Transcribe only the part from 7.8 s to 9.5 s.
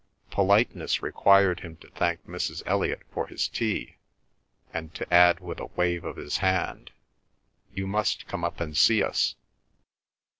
must come up and see us."